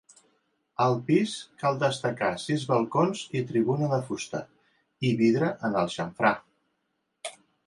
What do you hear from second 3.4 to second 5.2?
i tribuna en fusta i